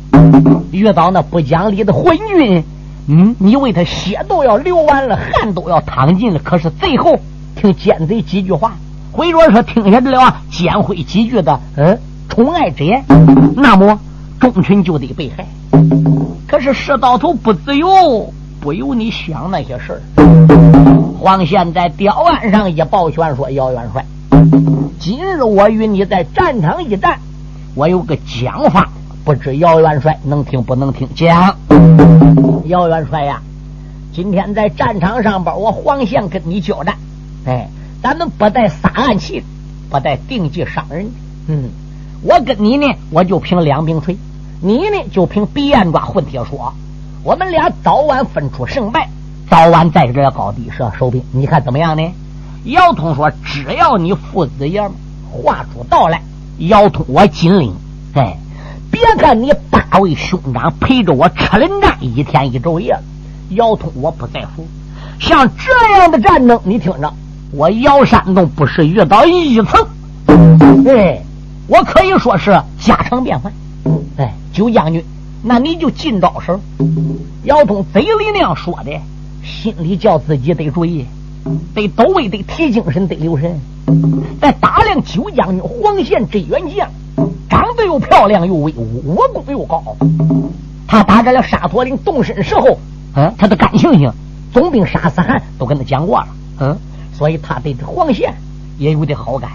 [0.71, 2.63] 遇到那不讲理的昏君，
[3.09, 7.19] 嗯，你为他血都要流完了，汗都要淌尽了，可是最后
[7.53, 8.77] 听奸贼几句话，
[9.11, 11.99] 或者说听下了奸妃几句的，嗯。
[12.29, 13.03] 宠爱之言，
[13.55, 13.99] 那么
[14.39, 15.45] 众群就得被害。
[16.47, 20.01] 可是事到头不自由，不由你想那些事儿。
[21.19, 24.05] 黄宪在吊案上一抱拳说：“姚元帅，
[24.99, 27.19] 今日我与你在战场一战，
[27.75, 28.87] 我有个讲法，
[29.25, 31.09] 不知姚元帅能听不能听？
[31.15, 31.57] 讲，
[32.65, 33.41] 姚元帅呀，
[34.13, 36.95] 今天在战场上边，我黄宪跟你交战，
[37.45, 37.67] 哎，
[38.01, 39.43] 咱们不带撒暗器，
[39.89, 41.09] 不带定计伤人，
[41.47, 41.69] 嗯。”
[42.21, 44.15] 我跟你呢，我就凭两柄锤；
[44.61, 46.73] 你呢，就凭鼻眼抓混铁说。
[47.23, 49.09] 我们俩早晚分出胜败，
[49.49, 51.21] 早晚在这高地设收兵。
[51.31, 52.11] 你看怎么样呢？
[52.63, 54.91] 姚通说：“只要你父子爷们
[55.31, 56.21] 画出道来，
[56.57, 57.73] 姚通我紧领。
[58.13, 58.37] 哎，
[58.89, 62.97] 别看你八位兄长陪着我吃人战一天一昼夜，
[63.49, 64.65] 姚通我不在乎。
[65.19, 67.13] 像这样的战争，你听着，
[67.51, 69.87] 我姚山洞不是遇到一层。
[70.83, 71.21] 对。”
[71.67, 73.51] 我可以说是家常便饭。
[74.15, 75.03] 哎，九将军，
[75.43, 76.59] 那你就尽招手。
[77.43, 78.91] 姚通嘴里那样说的，
[79.43, 81.05] 心里叫自己得注意，
[81.75, 83.59] 得抖位，得提精神，得留神。
[84.39, 86.89] 在打量九将军黄宪这员将，
[87.49, 89.83] 长得又漂亮又威武，武功又高。
[90.87, 92.79] 他打这了沙陀岭动身时候，
[93.15, 94.09] 嗯，他的感情性
[94.53, 96.27] 总兵沙思汗都跟他讲过了，
[96.61, 96.77] 嗯，
[97.13, 98.33] 所以他对这黄宪
[98.77, 99.51] 也有点好感。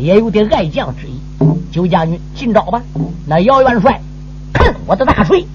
[0.00, 1.18] 也有点爱将之意，
[1.70, 2.82] 九将军进招吧。
[3.26, 4.00] 那姚元帅，
[4.52, 5.46] 看我的大锤，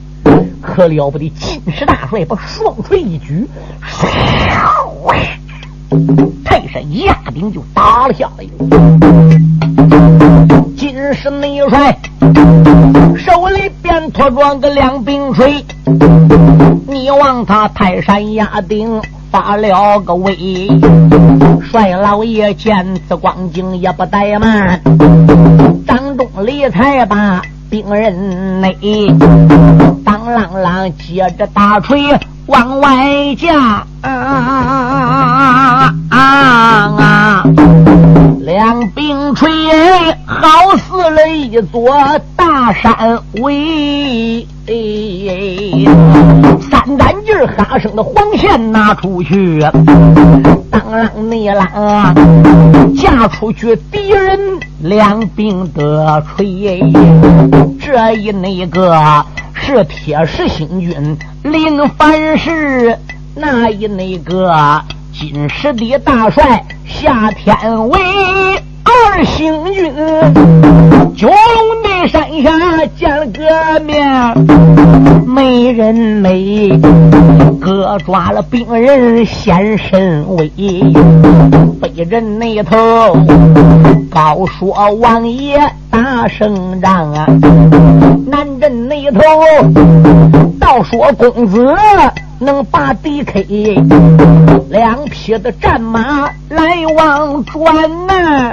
[0.61, 1.29] 可了不得！
[1.29, 3.47] 金石大帅把双锤一举，
[6.43, 8.45] 泰山压顶就打了下来。
[10.77, 11.97] 金石内帅
[13.17, 15.65] 手里边托着个两柄锤，
[16.87, 19.01] 你望他泰山压顶。
[19.35, 20.69] 发了个威，
[21.69, 24.79] 帅老爷见此光景也不怠慢，
[25.85, 28.73] 张仲礼才把病人内，
[30.05, 36.17] 当啷啷接着大锤往外架啊啊，啊
[36.97, 37.43] 啊！
[38.45, 39.49] 两柄锤
[40.27, 41.91] 好似了一座
[42.35, 44.45] 大山围。
[46.69, 49.59] 三杆劲儿哈声的黄线拿出去，
[50.69, 54.39] 当啷你啷架出去敌人
[54.79, 56.83] 两柄的锤，
[57.81, 62.95] 这一那个是铁石星君林凡世，
[63.33, 64.53] 那一那个
[65.17, 67.97] 金石的大帅夏天威。
[68.83, 69.93] 二星君，
[71.15, 74.05] 九龙的山下见了个面，
[75.25, 76.69] 美人美，
[77.61, 80.51] 哥抓了病人显神威，
[81.81, 82.75] 北人那头
[84.11, 85.57] 高说王爷
[85.89, 87.25] 大胜仗啊，
[88.27, 89.21] 南镇那头
[90.59, 91.65] 倒说公子。
[92.45, 93.81] 能把敌 K
[94.69, 97.65] 两匹的战马来往转
[98.05, 98.51] 呐，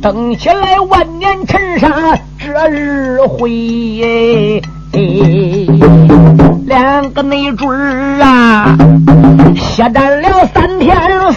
[0.00, 4.62] 等起来万年尘沙这日回，
[6.66, 8.74] 两个内准儿啊，
[9.54, 10.96] 血战了三天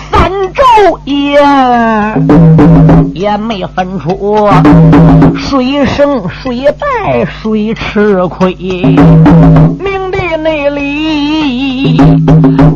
[0.10, 1.42] 三昼夜，
[3.14, 4.50] 也没分出
[5.36, 8.56] 谁胜谁败谁吃亏。
[10.44, 11.98] 内里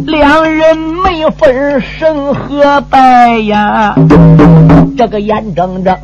[0.06, 3.96] 两人没分胜和败呀，
[4.98, 5.96] 这个眼睁睁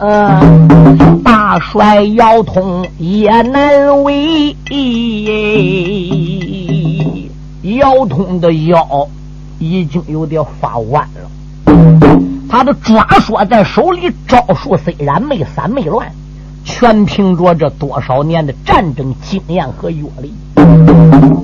[1.24, 4.56] 大帅腰痛也难为，
[7.64, 9.08] 腰痛的腰
[9.60, 11.30] 已经有点发弯了，
[12.50, 16.10] 他的抓说在手里，招数虽然没散没乱，
[16.64, 20.34] 全凭着这多少年的战争经验和阅历。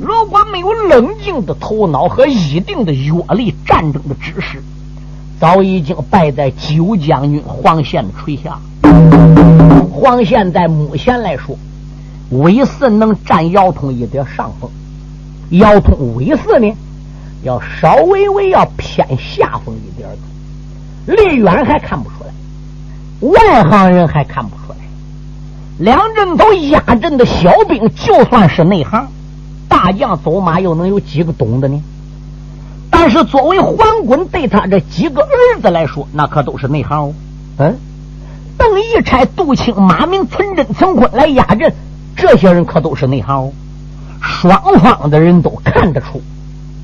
[0.02, 4.62] 如果没有冷静的头脑和一定的阅历，战争的知识，
[5.40, 8.60] 早已经败在九将军黄宪的麾下。
[9.92, 11.58] 黄宪在目前来说，
[12.30, 14.70] 威四能占姚通一点上风，
[15.52, 16.72] 姚通威四呢，
[17.44, 20.10] 要稍微微要偏下风一点
[21.08, 24.76] 离远还看不出来，外行人还看不出来。
[25.78, 29.08] 两阵头压阵的小兵，就算是内行。
[29.86, 31.80] 大将走马又能有几个懂的呢？
[32.90, 33.78] 但是作为黄
[34.08, 37.14] 滚对他这几个儿子来说，那可都是内行哦。
[37.58, 37.78] 嗯，
[38.58, 41.72] 邓义差、杜青、马明、存真、陈坤来压阵，
[42.16, 43.54] 这些人可都是内行哦。
[44.20, 46.20] 双方的人都看得出，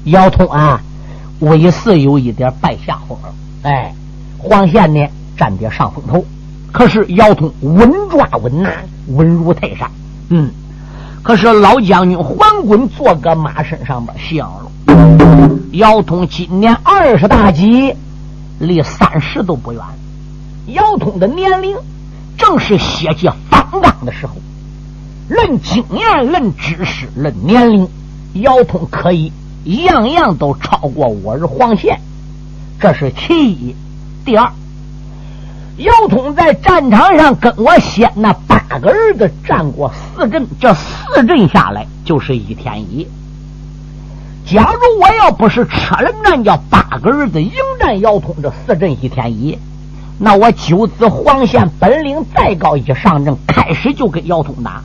[0.03, 0.79] 姚通啊，
[1.39, 3.33] 威四有一点败下风了。
[3.63, 3.95] 哎，
[4.37, 6.23] 黄宪呢占点上风头，
[6.71, 8.69] 可是姚通稳抓稳拿，
[9.07, 9.89] 稳如泰山。
[10.29, 10.51] 嗯。
[11.23, 14.71] 可是老将军黄滚坐个马身上边降了。
[15.71, 17.95] 姚通今年二十大几，
[18.59, 19.81] 离三十都不远。
[20.67, 21.75] 姚通的年龄
[22.37, 24.35] 正是血气方刚的时候，
[25.27, 27.87] 论经验、论知识、论年龄，
[28.33, 29.31] 姚通可以
[29.63, 31.99] 样样都超过我儿黄宪，
[32.79, 33.75] 这是其一。
[34.23, 34.51] 第二。
[35.81, 43.07] 姚通在战场上跟我先那八个儿子战过四阵，这四阵下来就是一天一。
[44.45, 49.59] 假如我要不是车轮战，叫八个儿子迎战姚通这四阵一天一夜，
[50.19, 54.83] 那我九子黄县本领再高，一上阵开始就跟姚通打，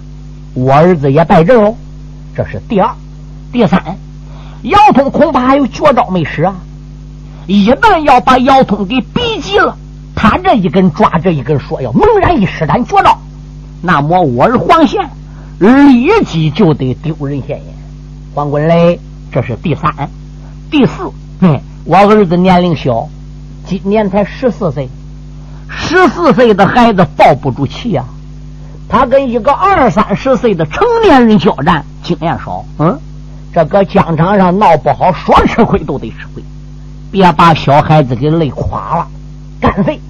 [0.54, 1.76] 我儿子也败阵喽。
[2.34, 2.90] 这是第二、
[3.52, 3.98] 第三，
[4.62, 6.54] 姚通恐怕还有绝招没使啊！
[7.46, 9.76] 一旦要把姚通给逼急了。
[10.16, 13.18] 他这一根抓这一根说要猛然一施展绝招，
[13.82, 15.08] 那么我儿黄宪
[15.58, 17.74] 立即就得丢人现眼。
[18.34, 18.98] 黄滚雷，
[19.30, 20.10] 这是第三、
[20.70, 21.10] 第四。
[21.40, 23.08] 嗯，我儿子年龄小，
[23.66, 24.88] 今年才十四岁，
[25.68, 28.06] 十四岁的孩子抱不住气啊。
[28.88, 32.64] 他跟一个二三十岁的成年人交战，经验少。
[32.78, 32.98] 嗯，
[33.52, 36.42] 这搁疆场上闹不好，说吃亏都得吃亏。
[37.10, 39.08] 别把小孩子给累垮了。
[39.66, 40.00] 干脆，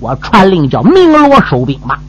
[0.00, 2.00] 我传令叫鸣锣收兵吧。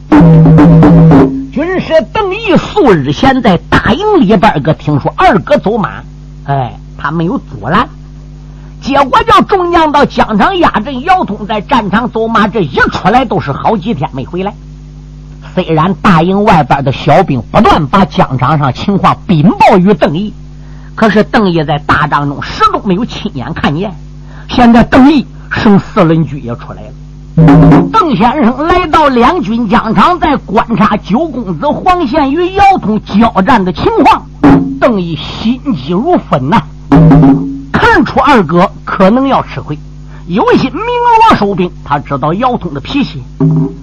[1.52, 6.02] 军师邓毅数日前在大营里边个听说二哥走马，
[6.44, 7.88] 哎，他没有阻拦。
[8.80, 14.52] 结果叫众将到疆场压阵，姚通在战场走马，这一出来都是好几天没回来。
[15.54, 20.34] 虽然大营外边的小兵不断把疆场上情况禀报于邓毅，
[20.96, 23.94] 可是邓毅在大帐中始终没有亲眼看见。
[24.48, 25.24] 现在邓毅。
[25.50, 26.88] 剩四人驹也出来了。
[27.92, 34.26] 邓先生来到两军疆场，在观察九公子黄宪与姚通交战的情况。
[34.80, 36.62] 邓毅心急如焚呐，
[37.72, 39.78] 看出二哥可能要吃亏，
[40.26, 41.70] 有些鸣锣收兵。
[41.84, 43.22] 他知道姚通的脾气，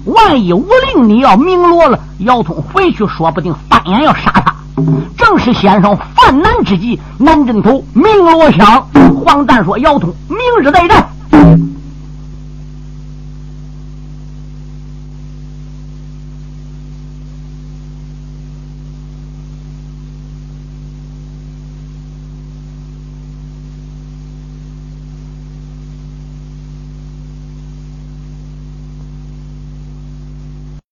[0.05, 4.53] 万一无令你要鸣锣了，姚通回去说不定翻眼要杀他。
[5.17, 8.87] 正是先生犯难之际，南镇头鸣锣响，
[9.23, 11.62] 黄旦说：“姚通，明日再战。” Thank you.